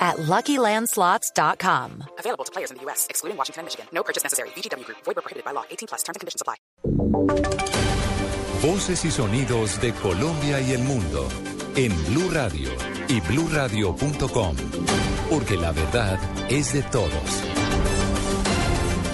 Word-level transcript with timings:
at 0.00 0.16
LuckyLandSlots.com. 0.16 2.04
Available 2.18 2.44
to 2.44 2.52
players 2.52 2.70
in 2.70 2.78
the 2.78 2.82
U.S., 2.84 3.06
excluding 3.10 3.36
Washington 3.36 3.60
and 3.60 3.66
Michigan. 3.66 3.86
No 3.92 4.02
purchase 4.02 4.22
necessary. 4.24 4.48
VGW 4.56 4.84
Group. 4.84 4.98
Void 5.04 5.16
prohibited 5.16 5.44
by 5.44 5.52
law. 5.52 5.64
18 5.70 5.88
plus. 5.88 6.02
Terms 6.02 6.16
and 6.16 6.20
conditions 6.20 6.40
apply. 6.40 6.56
Voces 8.62 9.04
y 9.04 9.10
sonidos 9.10 9.80
de 9.80 9.92
Colombia 9.94 10.60
y 10.60 10.72
el 10.72 10.82
mundo 10.82 11.28
en 11.76 11.92
Blue 12.06 12.30
Radio 12.30 12.70
y 13.08 13.20
BlueRadio.com. 13.20 14.56
Porque 15.30 15.56
la 15.56 15.72
verdad 15.72 16.18
es 16.50 16.72
de 16.72 16.82
todos. 16.82 17.49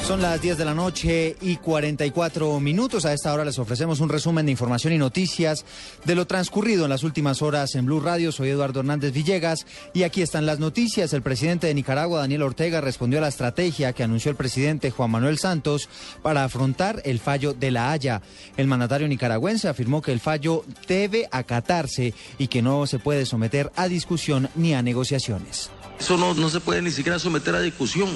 Son 0.06 0.22
las 0.22 0.40
10 0.40 0.56
de 0.56 0.64
la 0.64 0.72
noche 0.72 1.36
y 1.40 1.56
44 1.56 2.60
minutos. 2.60 3.04
A 3.04 3.12
esta 3.12 3.34
hora 3.34 3.44
les 3.44 3.58
ofrecemos 3.58 3.98
un 3.98 4.08
resumen 4.08 4.46
de 4.46 4.52
información 4.52 4.92
y 4.92 4.98
noticias 4.98 5.64
de 6.04 6.14
lo 6.14 6.28
transcurrido 6.28 6.84
en 6.84 6.90
las 6.90 7.02
últimas 7.02 7.42
horas 7.42 7.74
en 7.74 7.86
Blue 7.86 7.98
Radio. 7.98 8.30
Soy 8.30 8.50
Eduardo 8.50 8.78
Hernández 8.78 9.12
Villegas 9.12 9.66
y 9.94 10.04
aquí 10.04 10.22
están 10.22 10.46
las 10.46 10.60
noticias. 10.60 11.12
El 11.12 11.22
presidente 11.22 11.66
de 11.66 11.74
Nicaragua, 11.74 12.20
Daniel 12.20 12.42
Ortega, 12.42 12.80
respondió 12.80 13.18
a 13.18 13.22
la 13.22 13.28
estrategia 13.28 13.94
que 13.94 14.04
anunció 14.04 14.30
el 14.30 14.36
presidente 14.36 14.92
Juan 14.92 15.10
Manuel 15.10 15.38
Santos 15.38 15.88
para 16.22 16.44
afrontar 16.44 17.02
el 17.04 17.18
fallo 17.18 17.52
de 17.52 17.72
la 17.72 17.90
Haya. 17.90 18.22
El 18.56 18.68
mandatario 18.68 19.08
nicaragüense 19.08 19.66
afirmó 19.66 20.02
que 20.02 20.12
el 20.12 20.20
fallo 20.20 20.64
debe 20.86 21.28
acatarse 21.32 22.14
y 22.38 22.46
que 22.46 22.62
no 22.62 22.86
se 22.86 23.00
puede 23.00 23.26
someter 23.26 23.72
a 23.74 23.88
discusión 23.88 24.50
ni 24.54 24.72
a 24.72 24.82
negociaciones. 24.82 25.72
Eso 25.98 26.16
no, 26.16 26.34
no, 26.34 26.50
se 26.50 26.60
puede 26.60 26.82
ni 26.82 26.90
siquiera 26.90 27.18
someter 27.18 27.54
a 27.54 27.60
discusión. 27.60 28.08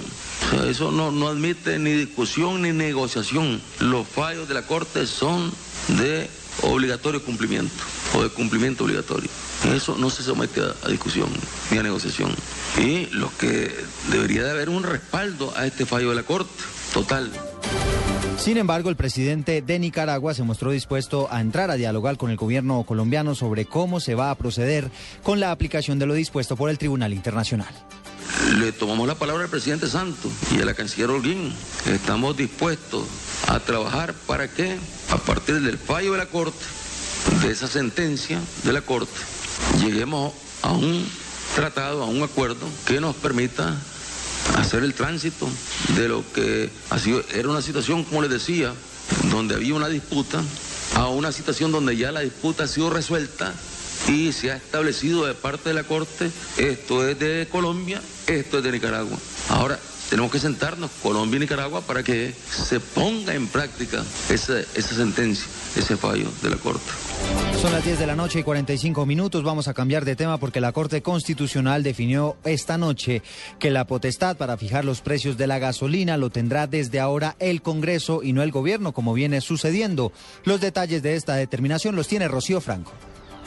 Eso 0.69 0.91
no, 0.91 1.11
no 1.11 1.29
admite 1.29 1.79
ni 1.79 1.93
discusión 1.93 2.63
ni 2.63 2.73
negociación. 2.73 3.61
Los 3.79 4.07
fallos 4.07 4.49
de 4.49 4.55
la 4.55 4.63
Corte 4.63 5.07
son 5.07 5.53
de 5.89 6.29
obligatorio 6.63 7.25
cumplimiento 7.25 7.73
o 8.15 8.23
de 8.23 8.29
cumplimiento 8.29 8.85
obligatorio. 8.85 9.31
Eso 9.75 9.97
no 9.99 10.11
se 10.11 10.23
somete 10.23 10.61
a, 10.61 10.75
a 10.85 10.89
discusión 10.89 11.29
ni 11.71 11.79
a 11.79 11.83
negociación. 11.83 12.35
Y 12.79 13.07
lo 13.07 13.31
que 13.39 13.75
debería 14.11 14.45
de 14.45 14.51
haber 14.51 14.69
un 14.69 14.83
respaldo 14.83 15.53
a 15.57 15.67
este 15.67 15.87
fallo 15.87 16.11
de 16.11 16.17
la 16.17 16.23
Corte, 16.23 16.51
total. 16.93 17.31
Sin 18.41 18.57
embargo, 18.57 18.89
el 18.89 18.97
presidente 18.97 19.61
de 19.61 19.79
Nicaragua 19.79 20.33
se 20.33 20.43
mostró 20.43 20.71
dispuesto 20.71 21.29
a 21.31 21.43
entrar 21.43 21.71
a 21.71 21.75
dialogar 21.75 22.17
con 22.17 22.31
el 22.31 22.39
gobierno 22.39 22.83
colombiano 22.85 23.35
sobre 23.35 23.67
cómo 23.67 24.01
se 24.01 24.15
va 24.15 24.31
a 24.31 24.35
proceder 24.35 24.91
con 25.23 25.41
la 25.41 25.51
aplicación 25.51 25.99
de 25.99 26.07
lo 26.07 26.15
dispuesto 26.15 26.57
por 26.57 26.71
el 26.71 26.79
Tribunal 26.79 27.13
Internacional. 27.13 27.69
Le 28.59 28.73
tomamos 28.73 29.07
la 29.07 29.15
palabra 29.15 29.45
al 29.45 29.51
presidente 29.51 29.89
Santos 29.89 30.33
y 30.57 30.63
a 30.63 30.65
la 30.65 30.73
canciller 30.73 31.11
Holguín. 31.11 31.53
Estamos 31.85 32.35
dispuestos 32.35 33.07
a 33.47 33.61
trabajar 33.61 34.15
para 34.27 34.49
que, 34.49 34.79
a 35.11 35.19
partir 35.19 35.61
del 35.61 35.77
fallo 35.77 36.13
de 36.13 36.19
la 36.19 36.27
Corte, 36.27 36.65
de 37.43 37.53
esa 37.53 37.69
sentencia 37.69 38.41
de 38.65 38.73
la 38.73 38.81
Corte, 38.81 39.13
lleguemos 39.81 40.33
a 40.63 40.73
un 40.73 41.07
tratado, 41.55 42.05
a 42.05 42.07
un 42.07 42.23
acuerdo 42.23 42.67
que 42.87 43.03
nos 43.03 43.17
permita 43.17 43.77
hacer 44.57 44.83
el 44.83 44.95
tránsito 44.95 45.49
de 45.97 46.09
lo 46.09 46.25
que 46.33 46.71
ha 46.91 46.99
sido, 46.99 47.23
era 47.33 47.49
una 47.49 47.63
situación, 47.63 48.05
como 48.05 48.23
les 48.23 48.31
decía, 48.31 48.73
donde 49.31 49.55
había 49.55 49.75
una 49.75 49.89
disputa, 49.89 50.43
a 50.95 51.09
una 51.09 51.33
situación 51.33 51.73
donde 51.73 51.97
ya 51.97 52.13
la 52.13 52.21
disputa 52.21 52.65
ha 52.65 52.69
sido 52.69 52.91
resuelta 52.91 53.55
y 54.09 54.33
se 54.33 54.51
ha 54.51 54.57
establecido 54.57 55.27
de 55.27 55.35
parte 55.35 55.69
de 55.71 55.75
la 55.75 55.85
Corte, 55.85 56.31
esto 56.57 57.07
es 57.07 57.19
de 57.19 57.49
Colombia, 57.51 58.01
esto 58.27 58.59
es 58.59 58.65
de 58.65 58.73
Nicaragua. 58.73 59.17
Ahora, 59.49 59.79
tenemos 60.11 60.33
que 60.33 60.41
sentarnos, 60.41 60.91
Colombia 61.03 61.37
y 61.37 61.41
Nicaragua, 61.41 61.81
para 61.83 62.03
que 62.03 62.33
se 62.33 62.81
ponga 62.81 63.33
en 63.35 63.47
práctica 63.47 64.05
esa, 64.29 64.59
esa 64.59 64.95
sentencia, 64.97 65.47
ese 65.77 65.97
fallo 65.97 66.29
de 66.43 66.51
la 66.51 66.57
Corte. 66.57 66.91
Son 67.63 67.73
las 67.73 67.85
10 67.85 68.01
de 68.01 68.07
la 68.07 68.17
noche 68.17 68.41
y 68.41 68.43
45 68.43 69.07
minutos. 69.07 69.45
Vamos 69.45 69.69
a 69.69 69.75
cambiar 69.75 70.05
de 70.05 70.17
tema 70.17 70.39
porque 70.39 70.61
la 70.61 70.73
Corte 70.73 71.01
Constitucional 71.01 71.85
definió 71.85 72.37
esta 72.45 72.77
noche 72.77 73.23
que 73.61 73.71
la 73.71 73.87
potestad 73.87 74.37
para 74.37 74.57
fijar 74.57 74.85
los 74.85 75.01
precios 75.01 75.39
de 75.39 75.47
la 75.47 75.61
gasolina 75.61 76.17
lo 76.17 76.31
tendrá 76.31 76.67
desde 76.67 76.99
ahora 76.99 77.37
el 77.39 77.63
Congreso 77.63 78.23
y 78.25 78.33
no 78.33 78.43
el 78.43 78.51
gobierno, 78.51 78.93
como 78.93 79.15
viene 79.15 79.41
sucediendo. 79.41 80.11
Los 80.43 80.61
detalles 80.61 81.03
de 81.03 81.15
esta 81.15 81.37
determinación 81.37 81.95
los 81.95 82.09
tiene 82.09 82.27
Rocío 82.27 82.61
Franco. 82.61 82.93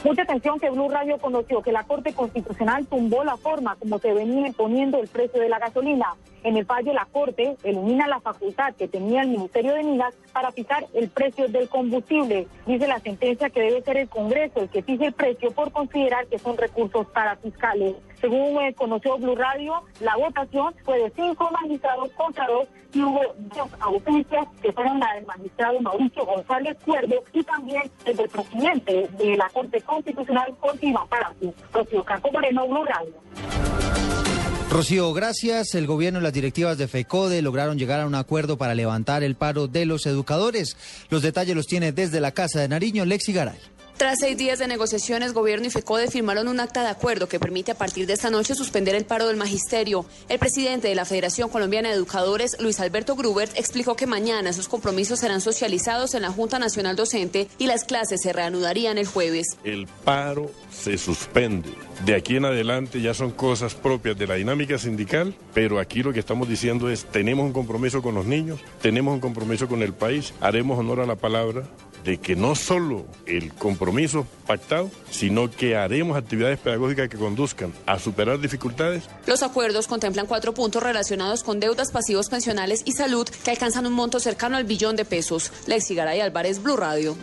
Mucha 0.02 0.22
atención 0.22 0.58
que 0.58 0.70
Blue 0.70 0.88
Radio 0.88 1.18
conoció 1.18 1.60
que 1.60 1.72
la 1.72 1.84
Corte 1.84 2.12
Constitucional 2.14 2.86
tumbó 2.86 3.24
la 3.24 3.36
forma 3.36 3.76
como 3.76 3.98
se 3.98 4.12
venía 4.14 4.46
imponiendo 4.46 4.98
el 4.98 5.08
precio 5.08 5.40
de 5.40 5.48
la 5.48 5.58
gasolina. 5.58 6.14
En 6.44 6.58
el 6.58 6.66
fallo, 6.66 6.92
la 6.92 7.06
Corte 7.06 7.56
elimina 7.64 8.06
la 8.06 8.20
facultad 8.20 8.74
que 8.74 8.86
tenía 8.86 9.22
el 9.22 9.28
Ministerio 9.28 9.72
de 9.72 9.82
Minas 9.82 10.14
para 10.30 10.52
fijar 10.52 10.84
el 10.92 11.08
precio 11.08 11.48
del 11.48 11.70
combustible. 11.70 12.46
Dice 12.66 12.86
la 12.86 13.00
sentencia 13.00 13.48
que 13.48 13.62
debe 13.62 13.80
ser 13.80 13.96
el 13.96 14.10
Congreso 14.10 14.60
el 14.60 14.68
que 14.68 14.82
fije 14.82 15.06
el 15.06 15.14
precio 15.14 15.50
por 15.52 15.72
considerar 15.72 16.26
que 16.26 16.38
son 16.38 16.58
recursos 16.58 17.06
para 17.08 17.36
fiscales. 17.36 17.94
Según 18.20 18.60
eh, 18.60 18.74
conoció 18.74 19.16
Blue 19.16 19.34
Radio, 19.34 19.84
la 20.00 20.16
votación 20.16 20.74
fue 20.84 20.98
de 20.98 21.12
cinco 21.16 21.50
magistrados 21.50 22.10
contra 22.12 22.46
dos 22.46 22.68
y 22.92 23.02
hubo 23.02 23.22
dos 23.38 23.68
ausencias 23.80 24.46
que 24.60 24.72
fueron 24.72 25.00
la 25.00 25.14
del 25.14 25.24
magistrado 25.24 25.80
Mauricio 25.80 26.26
González 26.26 26.76
Cuerdo 26.84 27.24
y 27.32 27.42
también 27.42 27.82
el 28.04 28.16
del 28.16 28.28
presidente 28.28 29.08
de 29.16 29.36
la 29.36 29.48
Corte 29.48 29.80
Constitucional, 29.80 30.54
Jorge 30.60 30.88
Iván 30.88 31.08
Palacio. 31.08 31.54
Rocío 31.72 32.04
Franco 32.04 32.30
Moreno, 32.32 32.68
Blue 32.68 32.84
Radio. 32.84 33.14
Rocío, 34.74 35.12
gracias. 35.12 35.76
El 35.76 35.86
gobierno 35.86 36.18
y 36.18 36.22
las 36.24 36.32
directivas 36.32 36.76
de 36.76 36.88
FECODE 36.88 37.42
lograron 37.42 37.78
llegar 37.78 38.00
a 38.00 38.06
un 38.08 38.16
acuerdo 38.16 38.58
para 38.58 38.74
levantar 38.74 39.22
el 39.22 39.36
paro 39.36 39.68
de 39.68 39.86
los 39.86 40.04
educadores. 40.04 40.76
Los 41.10 41.22
detalles 41.22 41.54
los 41.54 41.68
tiene 41.68 41.92
desde 41.92 42.18
la 42.18 42.32
Casa 42.32 42.58
de 42.58 42.66
Nariño, 42.66 43.04
Lexi 43.04 43.32
Garay. 43.32 43.60
Tras 43.96 44.18
seis 44.18 44.36
días 44.36 44.58
de 44.58 44.66
negociaciones, 44.66 45.34
gobierno 45.34 45.68
y 45.68 45.70
FECODE 45.70 46.10
firmaron 46.10 46.48
un 46.48 46.58
acta 46.58 46.82
de 46.82 46.88
acuerdo 46.88 47.28
que 47.28 47.38
permite 47.38 47.70
a 47.70 47.78
partir 47.78 48.08
de 48.08 48.14
esta 48.14 48.28
noche 48.28 48.56
suspender 48.56 48.96
el 48.96 49.04
paro 49.04 49.28
del 49.28 49.36
magisterio. 49.36 50.04
El 50.28 50.40
presidente 50.40 50.88
de 50.88 50.96
la 50.96 51.04
Federación 51.04 51.48
Colombiana 51.48 51.90
de 51.90 51.94
Educadores, 51.94 52.56
Luis 52.58 52.80
Alberto 52.80 53.14
Grubert, 53.14 53.56
explicó 53.56 53.94
que 53.94 54.08
mañana 54.08 54.50
esos 54.50 54.66
compromisos 54.66 55.20
serán 55.20 55.40
socializados 55.40 56.14
en 56.14 56.22
la 56.22 56.32
Junta 56.32 56.58
Nacional 56.58 56.96
Docente 56.96 57.46
y 57.56 57.68
las 57.68 57.84
clases 57.84 58.20
se 58.20 58.32
reanudarían 58.32 58.98
el 58.98 59.06
jueves. 59.06 59.46
El 59.62 59.86
paro 59.86 60.50
se 60.72 60.98
suspende. 60.98 61.70
De 62.04 62.16
aquí 62.16 62.34
en 62.34 62.46
adelante 62.46 63.00
ya 63.00 63.14
son 63.14 63.30
cosas 63.30 63.76
propias 63.76 64.18
de 64.18 64.26
la 64.26 64.34
dinámica 64.34 64.76
sindical, 64.76 65.36
pero 65.54 65.78
aquí 65.78 66.02
lo 66.02 66.12
que 66.12 66.18
estamos 66.18 66.48
diciendo 66.48 66.90
es, 66.90 67.04
tenemos 67.04 67.46
un 67.46 67.52
compromiso 67.52 68.02
con 68.02 68.16
los 68.16 68.26
niños, 68.26 68.58
tenemos 68.82 69.14
un 69.14 69.20
compromiso 69.20 69.68
con 69.68 69.82
el 69.82 69.94
país, 69.94 70.34
haremos 70.40 70.80
honor 70.80 70.98
a 70.98 71.06
la 71.06 71.14
palabra 71.14 71.62
de 72.04 72.18
que 72.18 72.36
no 72.36 72.54
solo 72.54 73.06
el 73.26 73.52
compromiso 73.54 74.26
pactado, 74.46 74.90
sino 75.10 75.50
que 75.50 75.76
haremos 75.76 76.16
actividades 76.16 76.58
pedagógicas 76.58 77.08
que 77.08 77.16
conduzcan 77.16 77.72
a 77.86 77.98
superar 77.98 78.38
dificultades. 78.40 79.04
Los 79.26 79.42
acuerdos 79.42 79.86
contemplan 79.86 80.26
cuatro 80.26 80.54
puntos 80.54 80.82
relacionados 80.82 81.42
con 81.42 81.60
deudas 81.60 81.90
pasivos 81.90 82.28
pensionales 82.28 82.82
y 82.84 82.92
salud 82.92 83.26
que 83.44 83.50
alcanzan 83.50 83.86
un 83.86 83.94
monto 83.94 84.20
cercano 84.20 84.56
al 84.56 84.64
billón 84.64 84.96
de 84.96 85.04
pesos. 85.04 85.50
Lexi 85.66 85.94
Garay 85.94 86.20
Álvarez, 86.20 86.62
Blue 86.62 86.76
Radio. 86.76 87.16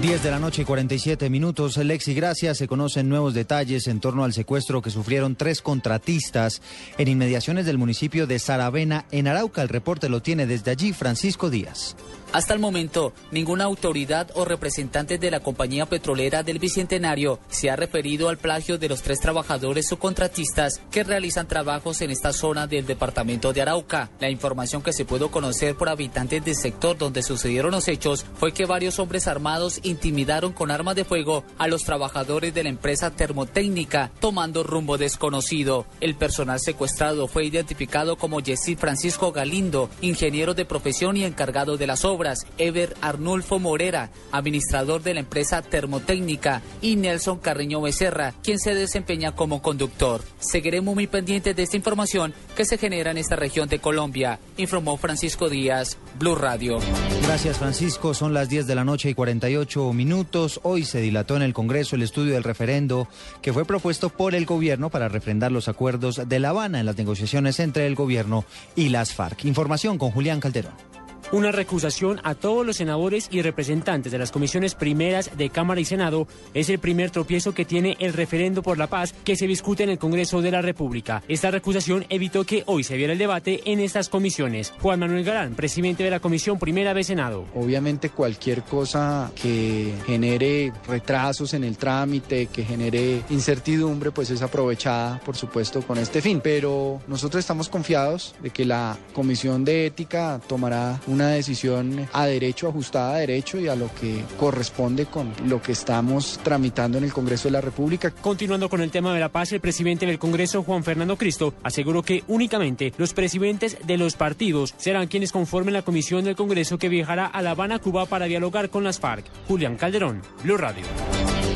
10 0.00 0.22
de 0.22 0.30
la 0.30 0.38
noche 0.38 0.62
y 0.62 0.64
47 0.64 1.28
minutos. 1.28 1.76
Lexi, 1.76 2.14
gracias. 2.14 2.58
Se 2.58 2.68
conocen 2.68 3.08
nuevos 3.08 3.34
detalles 3.34 3.86
en 3.88 4.00
torno 4.00 4.24
al 4.24 4.32
secuestro 4.32 4.80
que 4.80 4.90
sufrieron 4.90 5.36
tres 5.36 5.60
contratistas 5.60 6.62
en 6.98 7.08
inmediaciones 7.08 7.66
del 7.66 7.78
municipio 7.78 8.26
de 8.26 8.38
Saravena, 8.38 9.04
en 9.10 9.28
Arauca. 9.28 9.62
El 9.62 9.68
reporte 9.68 10.08
lo 10.08 10.22
tiene 10.22 10.46
desde 10.46 10.70
allí 10.70 10.92
Francisco 10.92 11.50
Díaz. 11.50 11.96
Hasta 12.32 12.54
el 12.54 12.60
momento, 12.60 13.12
ninguna 13.30 13.64
autoridad 13.64 14.30
o 14.34 14.46
representante 14.46 15.18
de 15.18 15.30
la 15.30 15.40
compañía 15.40 15.84
petrolera 15.84 16.42
del 16.42 16.58
Bicentenario 16.58 17.38
se 17.50 17.68
ha 17.68 17.76
referido 17.76 18.30
al 18.30 18.38
plagio 18.38 18.78
de 18.78 18.88
los 18.88 19.02
tres 19.02 19.20
trabajadores 19.20 19.86
subcontratistas 19.88 20.80
que 20.90 21.04
realizan 21.04 21.46
trabajos 21.46 22.00
en 22.00 22.10
esta 22.10 22.32
zona 22.32 22.66
del 22.66 22.86
departamento 22.86 23.52
de 23.52 23.60
Arauca. 23.60 24.08
La 24.18 24.30
información 24.30 24.80
que 24.82 24.94
se 24.94 25.04
pudo 25.04 25.30
conocer 25.30 25.76
por 25.76 25.90
habitantes 25.90 26.42
del 26.42 26.56
sector 26.56 26.96
donde 26.96 27.22
sucedieron 27.22 27.70
los 27.70 27.86
hechos 27.86 28.24
fue 28.34 28.52
que 28.52 28.64
varios 28.64 28.98
hombres 28.98 29.26
armados 29.26 29.80
intimidaron 29.82 30.54
con 30.54 30.70
armas 30.70 30.96
de 30.96 31.04
fuego 31.04 31.44
a 31.58 31.68
los 31.68 31.84
trabajadores 31.84 32.54
de 32.54 32.62
la 32.62 32.70
empresa 32.70 33.10
termotécnica, 33.10 34.10
tomando 34.20 34.62
rumbo 34.62 34.96
desconocido. 34.96 35.84
El 36.00 36.14
personal 36.14 36.60
secuestrado 36.60 37.28
fue 37.28 37.44
identificado 37.44 38.16
como 38.16 38.40
Jessy 38.40 38.74
Francisco 38.74 39.32
Galindo, 39.32 39.90
ingeniero 40.00 40.54
de 40.54 40.64
profesión 40.64 41.18
y 41.18 41.24
encargado 41.24 41.76
de 41.76 41.86
las 41.86 42.06
obras 42.06 42.21
obras, 42.22 42.46
Ever 42.56 42.94
Arnulfo 43.00 43.58
Morera, 43.58 44.10
administrador 44.30 45.02
de 45.02 45.14
la 45.14 45.20
empresa 45.20 45.60
Termotécnica, 45.60 46.62
y 46.80 46.94
Nelson 46.94 47.40
Carreño 47.40 47.80
Becerra, 47.80 48.32
quien 48.44 48.60
se 48.60 48.74
desempeña 48.74 49.32
como 49.32 49.60
conductor. 49.60 50.22
Seguiremos 50.38 50.94
muy 50.94 51.08
pendientes 51.08 51.56
de 51.56 51.64
esta 51.64 51.76
información 51.76 52.32
que 52.54 52.64
se 52.64 52.78
genera 52.78 53.10
en 53.10 53.18
esta 53.18 53.34
región 53.34 53.68
de 53.68 53.80
Colombia, 53.80 54.38
informó 54.56 54.96
Francisco 54.98 55.48
Díaz, 55.48 55.98
Blue 56.16 56.36
Radio. 56.36 56.78
Gracias 57.24 57.58
Francisco, 57.58 58.14
son 58.14 58.34
las 58.34 58.48
10 58.48 58.68
de 58.68 58.74
la 58.76 58.84
noche 58.84 59.10
y 59.10 59.14
48 59.14 59.92
minutos. 59.92 60.60
Hoy 60.62 60.84
se 60.84 61.00
dilató 61.00 61.34
en 61.34 61.42
el 61.42 61.54
Congreso 61.54 61.96
el 61.96 62.02
estudio 62.02 62.34
del 62.34 62.44
referendo 62.44 63.08
que 63.40 63.52
fue 63.52 63.64
propuesto 63.64 64.10
por 64.10 64.36
el 64.36 64.46
gobierno 64.46 64.90
para 64.90 65.08
refrendar 65.08 65.50
los 65.50 65.66
acuerdos 65.66 66.22
de 66.28 66.38
La 66.38 66.50
Habana 66.50 66.78
en 66.78 66.86
las 66.86 66.96
negociaciones 66.96 67.58
entre 67.58 67.88
el 67.88 67.96
gobierno 67.96 68.44
y 68.76 68.90
las 68.90 69.12
FARC. 69.12 69.44
Información 69.44 69.98
con 69.98 70.12
Julián 70.12 70.38
Calderón 70.38 70.92
una 71.32 71.50
recusación 71.50 72.20
a 72.24 72.34
todos 72.34 72.64
los 72.64 72.76
senadores 72.76 73.28
y 73.30 73.42
representantes 73.42 74.12
de 74.12 74.18
las 74.18 74.30
comisiones 74.30 74.74
primeras 74.74 75.36
de 75.36 75.50
Cámara 75.50 75.80
y 75.80 75.84
Senado 75.84 76.28
es 76.54 76.68
el 76.68 76.78
primer 76.78 77.10
tropiezo 77.10 77.54
que 77.54 77.64
tiene 77.64 77.96
el 77.98 78.12
referendo 78.12 78.62
por 78.62 78.78
la 78.78 78.86
paz 78.86 79.14
que 79.24 79.36
se 79.36 79.46
discute 79.46 79.82
en 79.82 79.90
el 79.90 79.98
Congreso 79.98 80.42
de 80.42 80.50
la 80.50 80.62
República. 80.62 81.22
Esta 81.28 81.50
recusación 81.50 82.04
evitó 82.10 82.44
que 82.44 82.62
hoy 82.66 82.84
se 82.84 82.96
viera 82.96 83.14
el 83.14 83.18
debate 83.18 83.62
en 83.64 83.80
estas 83.80 84.10
comisiones. 84.10 84.74
Juan 84.80 85.00
Manuel 85.00 85.24
Galán, 85.24 85.54
presidente 85.54 86.04
de 86.04 86.10
la 86.10 86.20
Comisión 86.20 86.58
Primera 86.58 86.92
de 86.92 87.02
Senado. 87.02 87.46
Obviamente 87.54 88.10
cualquier 88.10 88.62
cosa 88.62 89.32
que 89.34 89.94
genere 90.06 90.72
retrasos 90.86 91.54
en 91.54 91.64
el 91.64 91.78
trámite, 91.78 92.46
que 92.46 92.64
genere 92.64 93.22
incertidumbre, 93.30 94.10
pues 94.10 94.30
es 94.30 94.42
aprovechada, 94.42 95.18
por 95.24 95.36
supuesto, 95.36 95.80
con 95.82 95.96
este 95.96 96.20
fin. 96.20 96.40
Pero 96.42 97.00
nosotros 97.06 97.40
estamos 97.40 97.70
confiados 97.70 98.34
de 98.42 98.50
que 98.50 98.66
la 98.66 98.98
Comisión 99.14 99.64
de 99.64 99.86
Ética 99.86 100.40
tomará 100.46 101.00
una 101.06 101.21
una 101.22 101.32
decisión 101.32 102.08
a 102.12 102.26
derecho, 102.26 102.68
ajustada 102.68 103.14
a 103.14 103.18
derecho 103.18 103.58
y 103.58 103.68
a 103.68 103.76
lo 103.76 103.92
que 103.94 104.24
corresponde 104.38 105.06
con 105.06 105.32
lo 105.46 105.62
que 105.62 105.72
estamos 105.72 106.40
tramitando 106.42 106.98
en 106.98 107.04
el 107.04 107.12
Congreso 107.12 107.48
de 107.48 107.52
la 107.52 107.60
República. 107.60 108.10
Continuando 108.10 108.68
con 108.68 108.80
el 108.80 108.90
tema 108.90 109.14
de 109.14 109.20
la 109.20 109.30
paz, 109.30 109.52
el 109.52 109.60
presidente 109.60 110.06
del 110.06 110.18
Congreso, 110.18 110.62
Juan 110.62 110.84
Fernando 110.84 111.16
Cristo, 111.16 111.54
aseguró 111.62 112.02
que 112.02 112.24
únicamente 112.26 112.92
los 112.96 113.14
presidentes 113.14 113.78
de 113.86 113.96
los 113.96 114.14
partidos 114.14 114.74
serán 114.76 115.06
quienes 115.06 115.32
conformen 115.32 115.74
la 115.74 115.82
comisión 115.82 116.24
del 116.24 116.36
Congreso 116.36 116.78
que 116.78 116.88
viajará 116.88 117.26
a 117.26 117.40
La 117.42 117.52
Habana, 117.52 117.78
Cuba, 117.78 118.06
para 118.06 118.26
dialogar 118.26 118.70
con 118.70 118.84
las 118.84 118.98
FARC. 118.98 119.24
Julián 119.46 119.76
Calderón, 119.76 120.22
Blue 120.42 120.56
Radio. 120.56 120.84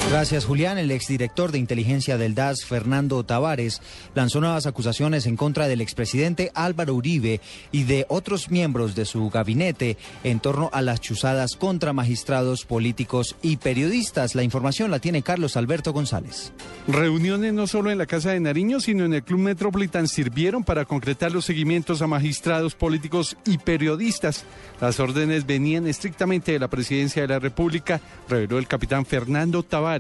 Gracias, 0.08 0.44
Julián. 0.44 0.78
El 0.78 0.92
exdirector 0.92 1.50
de 1.50 1.58
inteligencia 1.58 2.16
del 2.16 2.36
DAS, 2.36 2.64
Fernando 2.64 3.24
Tavares, 3.24 3.82
lanzó 4.14 4.40
nuevas 4.40 4.64
acusaciones 4.64 5.26
en 5.26 5.36
contra 5.36 5.66
del 5.66 5.80
expresidente 5.80 6.52
Álvaro 6.54 6.94
Uribe 6.94 7.40
y 7.72 7.82
de 7.82 8.06
otros 8.08 8.48
miembros 8.48 8.94
de 8.94 9.04
su 9.04 9.28
gabinete 9.30 9.96
en 10.22 10.38
torno 10.38 10.70
a 10.72 10.80
las 10.80 11.00
chuzadas 11.00 11.56
contra 11.56 11.92
magistrados, 11.92 12.64
políticos 12.64 13.34
y 13.42 13.56
periodistas. 13.56 14.36
La 14.36 14.44
información 14.44 14.92
la 14.92 15.00
tiene 15.00 15.22
Carlos 15.22 15.56
Alberto 15.56 15.92
González. 15.92 16.52
Reuniones 16.86 17.52
no 17.52 17.66
solo 17.66 17.90
en 17.90 17.98
la 17.98 18.06
Casa 18.06 18.30
de 18.30 18.40
Nariño, 18.40 18.78
sino 18.78 19.04
en 19.04 19.12
el 19.12 19.24
Club 19.24 19.40
Metropolitan 19.40 20.06
sirvieron 20.06 20.62
para 20.62 20.84
concretar 20.84 21.32
los 21.32 21.44
seguimientos 21.44 22.00
a 22.00 22.06
magistrados, 22.06 22.76
políticos 22.76 23.36
y 23.44 23.58
periodistas. 23.58 24.44
Las 24.80 25.00
órdenes 25.00 25.46
venían 25.46 25.88
estrictamente 25.88 26.52
de 26.52 26.60
la 26.60 26.68
Presidencia 26.68 27.22
de 27.22 27.28
la 27.28 27.40
República, 27.40 28.00
reveló 28.28 28.58
el 28.58 28.68
capitán 28.68 29.04
Fernando 29.04 29.64
Tavares 29.64 29.95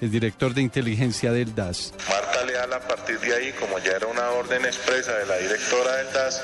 el 0.00 0.10
director 0.10 0.54
de 0.54 0.62
inteligencia 0.62 1.32
del 1.32 1.54
DAS. 1.54 1.92
Marta 2.08 2.44
Leal, 2.44 2.72
a 2.72 2.80
partir 2.80 3.18
de 3.20 3.34
ahí, 3.34 3.52
como 3.58 3.78
ya 3.78 3.92
era 3.92 4.06
una 4.06 4.30
orden 4.30 4.64
expresa 4.64 5.12
de 5.18 5.26
la 5.26 5.36
directora 5.38 5.96
del 5.96 6.12
DAS, 6.12 6.40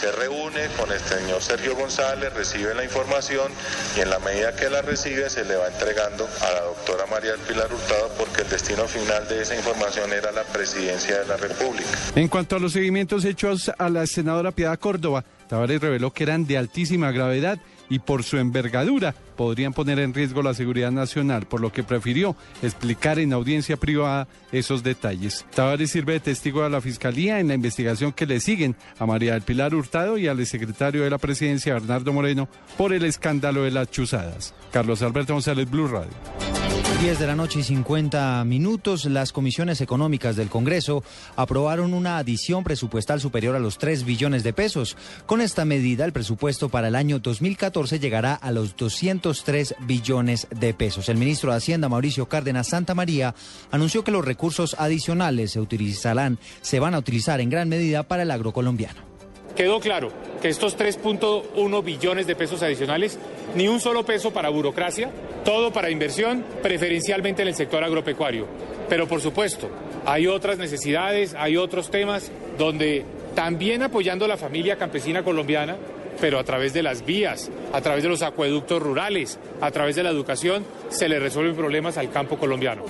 se 0.00 0.12
reúne 0.12 0.66
con 0.78 0.90
el 0.90 1.00
señor 1.00 1.42
Sergio 1.42 1.76
González, 1.76 2.32
recibe 2.34 2.74
la 2.74 2.84
información 2.84 3.52
y 3.96 4.00
en 4.00 4.10
la 4.10 4.18
medida 4.18 4.54
que 4.56 4.68
la 4.68 4.82
recibe 4.82 5.30
se 5.30 5.44
le 5.44 5.56
va 5.56 5.68
entregando 5.68 6.28
a 6.40 6.52
la 6.52 6.60
doctora 6.62 7.06
María 7.06 7.34
Pilar 7.46 7.72
Hurtado 7.72 8.10
porque 8.18 8.42
el 8.42 8.48
destino 8.48 8.86
final 8.88 9.28
de 9.28 9.42
esa 9.42 9.54
información 9.54 10.12
era 10.12 10.32
la 10.32 10.42
presidencia 10.44 11.20
de 11.20 11.26
la 11.26 11.36
República. 11.36 11.88
En 12.14 12.28
cuanto 12.28 12.56
a 12.56 12.58
los 12.58 12.72
seguimientos 12.72 13.24
hechos 13.24 13.70
a 13.76 13.88
la 13.88 14.06
senadora 14.06 14.52
Piedad 14.52 14.78
Córdoba, 14.78 15.24
Tavares 15.48 15.80
reveló 15.80 16.12
que 16.12 16.24
eran 16.24 16.46
de 16.46 16.58
altísima 16.58 17.12
gravedad 17.12 17.58
y 17.92 17.98
por 17.98 18.22
su 18.22 18.38
envergadura 18.38 19.14
podrían 19.36 19.74
poner 19.74 19.98
en 19.98 20.14
riesgo 20.14 20.42
la 20.42 20.54
seguridad 20.54 20.90
nacional, 20.90 21.44
por 21.44 21.60
lo 21.60 21.70
que 21.70 21.82
prefirió 21.82 22.34
explicar 22.62 23.18
en 23.18 23.34
audiencia 23.34 23.76
privada 23.76 24.28
esos 24.50 24.82
detalles. 24.82 25.44
Tavares 25.54 25.90
sirve 25.90 26.14
de 26.14 26.20
testigo 26.20 26.64
a 26.64 26.70
la 26.70 26.80
Fiscalía 26.80 27.38
en 27.38 27.48
la 27.48 27.54
investigación 27.54 28.12
que 28.12 28.24
le 28.24 28.40
siguen 28.40 28.76
a 28.98 29.04
María 29.04 29.34
del 29.34 29.42
Pilar 29.42 29.74
Hurtado 29.74 30.16
y 30.16 30.26
al 30.26 30.44
secretario 30.46 31.04
de 31.04 31.10
la 31.10 31.18
Presidencia, 31.18 31.74
Bernardo 31.74 32.14
Moreno, 32.14 32.48
por 32.78 32.94
el 32.94 33.04
escándalo 33.04 33.64
de 33.64 33.72
las 33.72 33.90
chuzadas. 33.90 34.54
Carlos 34.72 35.02
Alberto 35.02 35.34
González, 35.34 35.70
Blue 35.70 35.88
Radio. 35.88 36.61
10 37.02 37.18
de 37.18 37.26
la 37.26 37.34
noche 37.34 37.58
y 37.58 37.62
50 37.64 38.44
minutos, 38.44 39.06
las 39.06 39.32
comisiones 39.32 39.80
económicas 39.80 40.36
del 40.36 40.48
Congreso 40.48 41.02
aprobaron 41.34 41.94
una 41.94 42.18
adición 42.18 42.62
presupuestal 42.62 43.20
superior 43.20 43.56
a 43.56 43.58
los 43.58 43.76
3 43.78 44.04
billones 44.04 44.44
de 44.44 44.52
pesos. 44.52 44.96
Con 45.26 45.40
esta 45.40 45.64
medida, 45.64 46.04
el 46.04 46.12
presupuesto 46.12 46.68
para 46.68 46.86
el 46.86 46.94
año 46.94 47.18
2014 47.18 47.98
llegará 47.98 48.34
a 48.34 48.52
los 48.52 48.76
203 48.76 49.74
billones 49.80 50.46
de 50.54 50.74
pesos. 50.74 51.08
El 51.08 51.16
ministro 51.16 51.50
de 51.50 51.56
Hacienda, 51.56 51.88
Mauricio 51.88 52.28
Cárdenas 52.28 52.68
Santa 52.68 52.94
María, 52.94 53.34
anunció 53.72 54.04
que 54.04 54.12
los 54.12 54.24
recursos 54.24 54.76
adicionales 54.78 55.50
se 55.50 55.60
utilizarán, 55.60 56.38
se 56.60 56.78
van 56.78 56.94
a 56.94 56.98
utilizar 56.98 57.40
en 57.40 57.50
gran 57.50 57.68
medida 57.68 58.04
para 58.04 58.22
el 58.22 58.30
agrocolombiano. 58.30 59.11
Quedó 59.56 59.80
claro 59.80 60.10
que 60.40 60.48
estos 60.48 60.78
3.1 60.78 61.84
billones 61.84 62.26
de 62.26 62.34
pesos 62.34 62.62
adicionales, 62.62 63.18
ni 63.54 63.68
un 63.68 63.80
solo 63.80 64.04
peso 64.04 64.32
para 64.32 64.48
burocracia, 64.48 65.10
todo 65.44 65.72
para 65.72 65.90
inversión, 65.90 66.44
preferencialmente 66.62 67.42
en 67.42 67.48
el 67.48 67.54
sector 67.54 67.84
agropecuario. 67.84 68.46
Pero 68.88 69.06
por 69.06 69.20
supuesto, 69.20 69.68
hay 70.04 70.26
otras 70.26 70.58
necesidades, 70.58 71.34
hay 71.34 71.56
otros 71.56 71.90
temas 71.90 72.30
donde 72.58 73.04
también 73.34 73.82
apoyando 73.82 74.24
a 74.24 74.28
la 74.28 74.36
familia 74.36 74.76
campesina 74.76 75.22
colombiana, 75.22 75.76
pero 76.20 76.38
a 76.38 76.44
través 76.44 76.72
de 76.72 76.82
las 76.82 77.04
vías, 77.04 77.50
a 77.72 77.80
través 77.80 78.02
de 78.02 78.08
los 78.08 78.22
acueductos 78.22 78.82
rurales, 78.82 79.38
a 79.60 79.70
través 79.70 79.96
de 79.96 80.02
la 80.02 80.10
educación, 80.10 80.64
se 80.88 81.08
le 81.08 81.18
resuelven 81.18 81.56
problemas 81.56 81.98
al 81.98 82.10
campo 82.10 82.36
colombiano. 82.38 82.84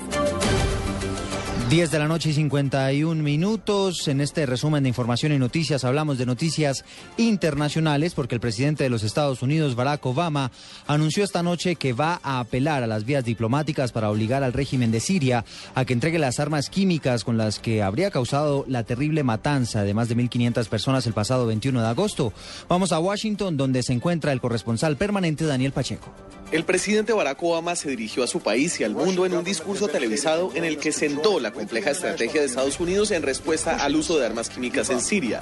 10 1.72 1.90
de 1.90 1.98
la 1.98 2.06
noche 2.06 2.28
y 2.28 2.34
51 2.34 3.22
minutos. 3.22 4.06
En 4.06 4.20
este 4.20 4.44
resumen 4.44 4.82
de 4.82 4.90
información 4.90 5.32
y 5.32 5.38
noticias 5.38 5.84
hablamos 5.84 6.18
de 6.18 6.26
noticias 6.26 6.84
internacionales 7.16 8.12
porque 8.12 8.34
el 8.34 8.42
presidente 8.42 8.84
de 8.84 8.90
los 8.90 9.02
Estados 9.02 9.40
Unidos, 9.40 9.74
Barack 9.74 10.04
Obama, 10.04 10.52
anunció 10.86 11.24
esta 11.24 11.42
noche 11.42 11.76
que 11.76 11.94
va 11.94 12.20
a 12.22 12.40
apelar 12.40 12.82
a 12.82 12.86
las 12.86 13.06
vías 13.06 13.24
diplomáticas 13.24 13.90
para 13.90 14.10
obligar 14.10 14.42
al 14.42 14.52
régimen 14.52 14.90
de 14.90 15.00
Siria 15.00 15.46
a 15.74 15.86
que 15.86 15.94
entregue 15.94 16.18
las 16.18 16.40
armas 16.40 16.68
químicas 16.68 17.24
con 17.24 17.38
las 17.38 17.58
que 17.58 17.82
habría 17.82 18.10
causado 18.10 18.66
la 18.68 18.84
terrible 18.84 19.22
matanza 19.22 19.82
de 19.82 19.94
más 19.94 20.10
de 20.10 20.16
1.500 20.18 20.68
personas 20.68 21.06
el 21.06 21.14
pasado 21.14 21.46
21 21.46 21.80
de 21.80 21.88
agosto. 21.88 22.34
Vamos 22.68 22.92
a 22.92 23.00
Washington, 23.00 23.56
donde 23.56 23.82
se 23.82 23.94
encuentra 23.94 24.32
el 24.32 24.42
corresponsal 24.42 24.98
permanente 24.98 25.46
Daniel 25.46 25.72
Pacheco. 25.72 26.12
El 26.52 26.64
presidente 26.64 27.14
Barack 27.14 27.42
Obama 27.42 27.74
se 27.76 27.88
dirigió 27.88 28.22
a 28.22 28.26
su 28.26 28.40
país 28.40 28.78
y 28.78 28.84
al 28.84 28.94
mundo 28.94 29.24
en 29.24 29.34
un 29.34 29.42
discurso 29.42 29.88
televisado 29.88 30.52
en 30.54 30.64
el 30.64 30.76
que 30.76 30.92
sentó 30.92 31.40
la 31.40 31.50
compleja 31.62 31.92
estrategia 31.92 32.40
de 32.40 32.48
Estados 32.48 32.80
Unidos 32.80 33.12
en 33.12 33.22
respuesta 33.22 33.76
al 33.76 33.94
uso 33.94 34.18
de 34.18 34.26
armas 34.26 34.50
químicas 34.50 34.90
en 34.90 35.00
Siria. 35.00 35.40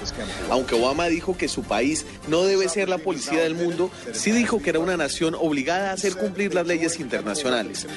Aunque 0.51 0.75
Obama 0.75 1.07
dijo 1.07 1.35
que 1.35 1.47
su 1.47 1.63
país 1.63 2.05
no 2.27 2.43
debe 2.43 2.69
ser 2.69 2.89
la 2.89 2.99
policía 2.99 3.41
del 3.41 3.55
mundo, 3.55 3.89
sí 4.13 4.31
dijo 4.31 4.61
que 4.61 4.69
era 4.69 4.77
una 4.77 4.97
nación 4.97 5.33
obligada 5.33 5.89
a 5.89 5.93
hacer 5.93 6.15
cumplir 6.15 6.53
las 6.53 6.67
leyes 6.67 6.99
internacionales. 6.99 7.87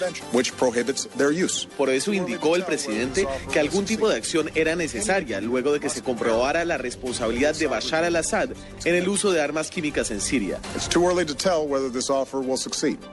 Por 1.77 1.91
eso 1.91 2.15
indicó 2.15 2.57
el 2.57 2.65
presidente 2.65 3.29
que 3.53 3.61
algún 3.61 3.85
tipo 3.85 4.09
de 4.09 4.17
acción 4.17 4.51
era 4.55 4.75
necesaria 4.75 5.43
luego 5.43 5.75
de 5.75 5.81
que 5.81 5.91
se 5.91 6.01
comprobara 6.01 6.65
la 6.65 6.79
responsabilidad 6.79 7.55
de 7.55 7.67
Bashar 7.67 8.05
al-Assad 8.05 8.51
en 8.87 8.95
el 8.95 9.07
uso 9.07 9.33
de 9.33 9.43
armas 9.43 9.71
químicas 9.71 10.11
en 10.11 10.23
Siria. 10.23 10.61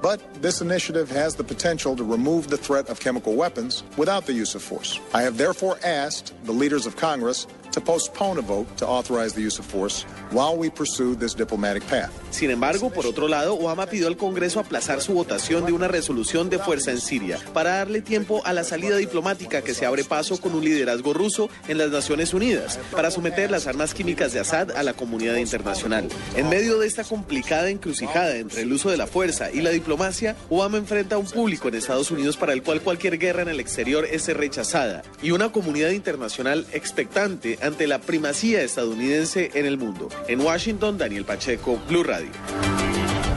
But 0.02 0.20
this 0.42 0.62
initiative 0.62 1.10
has 1.12 1.36
the 1.36 1.44
potential 1.44 1.96
to 1.98 2.04
remove 2.04 2.48
the 2.48 2.58
threat 2.58 2.90
of 2.90 3.00
chemical 3.02 3.36
weapons 3.36 3.84
without 3.98 4.26
the 4.26 4.34
use 4.34 4.56
of 4.56 4.62
force. 4.62 5.01
I 5.14 5.24
have 5.24 5.38
therefore 5.38 5.80
asked 5.84 6.34
the 6.46 6.52
leaders 6.52 6.86
of 6.86 6.96
Congress 6.96 7.48
to 7.72 7.82
postpone 7.82 8.38
a 8.38 8.42
vote 8.42 8.78
to 8.78 8.88
authorize 8.88 9.34
the 9.34 9.42
use 9.42 9.60
of 9.60 9.66
force 9.66 10.04
while 10.32 10.56
we 10.56 10.70
pursue 10.70 11.16
this 11.16 11.34
diplomatic 11.34 11.86
path. 11.88 12.21
Sin 12.32 12.50
embargo, 12.50 12.90
por 12.90 13.06
otro 13.06 13.28
lado, 13.28 13.54
Obama 13.54 13.86
pidió 13.86 14.08
al 14.08 14.18
Congreso 14.18 14.60
aplazar 14.60 15.02
su 15.02 15.14
votación 15.14 15.66
de 15.66 15.74
una 15.74 15.88
resolución 15.88 16.50
de 16.50 16.60
fuerza 16.60 16.92
en 16.92 17.00
Siria 17.00 17.38
para 17.54 17.78
darle 17.78 18.02
tiempo 18.02 18.42
a 18.46 18.54
la 18.54 18.64
salida 18.64 18.98
diplomática 18.98 19.62
que 19.62 19.74
se 19.74 19.86
abre 19.86 20.04
paso 20.04 20.40
con 20.40 20.56
un 20.56 20.64
liderazgo 20.64 21.14
ruso 21.14 21.50
en 21.68 21.78
las 21.78 21.92
Naciones 21.92 22.34
Unidas 22.34 22.80
para 22.92 23.12
someter 23.12 23.52
las 23.52 23.68
armas 23.68 23.94
químicas 23.94 24.34
de 24.34 24.40
Assad 24.40 24.72
a 24.72 24.84
la 24.84 24.94
comunidad 24.94 25.36
internacional. 25.36 26.08
En 26.36 26.50
medio 26.50 26.80
de 26.80 26.88
esta 26.88 27.04
complicada 27.04 27.70
encrucijada 27.70 28.38
entre 28.38 28.62
el 28.62 28.72
uso 28.72 28.90
de 28.90 28.98
la 28.98 29.08
fuerza 29.08 29.52
y 29.52 29.62
la 29.62 29.72
diplomacia, 29.72 30.36
Obama 30.50 30.78
enfrenta 30.78 31.16
a 31.16 31.20
un 31.20 31.28
público 31.28 31.68
en 31.68 31.76
Estados 31.76 32.12
Unidos 32.12 32.38
para 32.38 32.54
el 32.54 32.64
cual 32.64 32.82
cualquier 32.82 33.18
guerra 33.18 33.42
en 33.42 33.50
el 33.50 33.60
exterior 33.60 34.06
es 34.10 34.28
rechazada 34.28 35.04
y 35.22 35.32
una 35.32 35.52
comunidad 35.52 35.90
internacional 35.90 36.66
expectante 36.72 37.60
ante 37.62 37.88
la 37.88 38.00
primacía 38.00 38.62
estadounidense 38.62 39.52
en 39.56 39.66
el 39.66 39.78
mundo. 39.78 40.10
En 40.28 40.40
Washington, 40.42 40.98
Daniel 40.98 41.26
Pacheco, 41.26 41.80
Blue 41.88 42.04
Radio. 42.04 42.21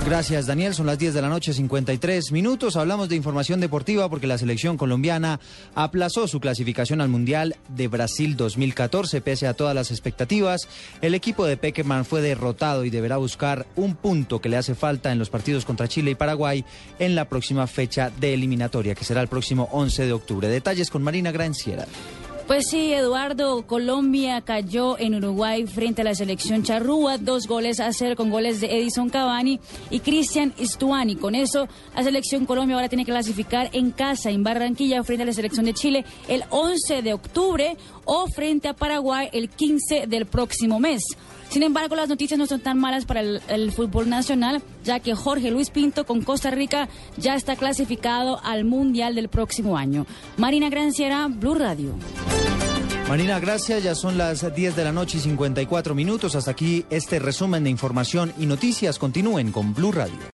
Gracias, 0.06 0.46
Daniel. 0.46 0.74
Son 0.74 0.84
las 0.84 0.98
10 0.98 1.14
de 1.14 1.22
la 1.22 1.30
noche, 1.30 1.54
53 1.54 2.30
minutos. 2.30 2.76
Hablamos 2.76 3.08
de 3.08 3.16
información 3.16 3.58
deportiva 3.58 4.10
porque 4.10 4.26
la 4.26 4.36
selección 4.36 4.76
colombiana 4.76 5.40
aplazó 5.74 6.28
su 6.28 6.40
clasificación 6.40 7.00
al 7.00 7.08
Mundial 7.08 7.56
de 7.68 7.88
Brasil 7.88 8.36
2014. 8.36 9.22
Pese 9.22 9.46
a 9.46 9.54
todas 9.54 9.74
las 9.74 9.90
expectativas, 9.90 10.68
el 11.00 11.14
equipo 11.14 11.46
de 11.46 11.56
Pequeman 11.56 12.04
fue 12.04 12.20
derrotado 12.20 12.84
y 12.84 12.90
deberá 12.90 13.16
buscar 13.16 13.66
un 13.76 13.94
punto 13.94 14.42
que 14.42 14.50
le 14.50 14.58
hace 14.58 14.74
falta 14.74 15.10
en 15.10 15.18
los 15.18 15.30
partidos 15.30 15.64
contra 15.64 15.88
Chile 15.88 16.10
y 16.10 16.16
Paraguay 16.16 16.66
en 16.98 17.14
la 17.14 17.26
próxima 17.30 17.66
fecha 17.66 18.10
de 18.10 18.34
eliminatoria, 18.34 18.94
que 18.94 19.04
será 19.04 19.22
el 19.22 19.28
próximo 19.28 19.70
11 19.72 20.04
de 20.04 20.12
octubre. 20.12 20.48
Detalles 20.48 20.90
con 20.90 21.02
Marina 21.02 21.32
Granciera. 21.32 21.86
Pues 22.46 22.68
sí, 22.68 22.92
Eduardo, 22.92 23.66
Colombia 23.66 24.42
cayó 24.42 24.98
en 24.98 25.14
Uruguay 25.14 25.66
frente 25.66 26.02
a 26.02 26.04
la 26.04 26.14
selección 26.14 26.62
charrúa, 26.62 27.16
dos 27.16 27.46
goles 27.46 27.80
a 27.80 27.90
cero 27.94 28.16
con 28.16 28.28
goles 28.28 28.60
de 28.60 28.66
Edison 28.66 29.08
Cavani 29.08 29.60
y 29.88 30.00
Cristian 30.00 30.52
Stuani. 30.60 31.16
Con 31.16 31.34
eso, 31.34 31.66
la 31.96 32.02
selección 32.02 32.44
Colombia 32.44 32.76
ahora 32.76 32.90
tiene 32.90 33.06
que 33.06 33.12
clasificar 33.12 33.70
en 33.72 33.92
casa, 33.92 34.30
en 34.30 34.42
Barranquilla, 34.42 35.02
frente 35.04 35.22
a 35.22 35.26
la 35.26 35.32
selección 35.32 35.64
de 35.64 35.72
Chile 35.72 36.04
el 36.28 36.44
11 36.50 37.00
de 37.00 37.14
octubre 37.14 37.78
o 38.04 38.26
frente 38.26 38.68
a 38.68 38.74
Paraguay 38.74 39.30
el 39.32 39.48
15 39.48 40.06
del 40.06 40.26
próximo 40.26 40.78
mes. 40.78 41.02
Sin 41.48 41.62
embargo, 41.62 41.96
las 41.96 42.08
noticias 42.08 42.38
no 42.38 42.46
son 42.46 42.60
tan 42.60 42.78
malas 42.78 43.06
para 43.06 43.20
el, 43.20 43.40
el, 43.48 43.72
fútbol 43.72 44.08
nacional, 44.08 44.60
ya 44.82 44.98
que 45.00 45.14
Jorge 45.14 45.50
Luis 45.50 45.70
Pinto 45.70 46.04
con 46.04 46.22
Costa 46.22 46.50
Rica 46.50 46.88
ya 47.16 47.36
está 47.36 47.56
clasificado 47.56 48.40
al 48.42 48.64
Mundial 48.64 49.14
del 49.14 49.28
próximo 49.28 49.78
año. 49.78 50.04
Marina 50.36 50.68
Granciera, 50.68 51.28
Blue 51.28 51.54
Radio. 51.54 51.94
Marina, 53.08 53.38
gracias. 53.38 53.82
Ya 53.82 53.94
son 53.94 54.16
las 54.16 54.54
10 54.54 54.76
de 54.76 54.84
la 54.84 54.92
noche 54.92 55.18
y 55.18 55.20
54 55.20 55.94
minutos. 55.94 56.34
Hasta 56.34 56.52
aquí 56.52 56.86
este 56.90 57.18
resumen 57.18 57.64
de 57.64 57.70
información 57.70 58.32
y 58.38 58.46
noticias. 58.46 58.98
Continúen 58.98 59.52
con 59.52 59.74
Blue 59.74 59.92
Radio. 59.92 60.32